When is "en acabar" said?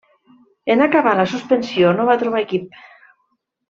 0.75-1.13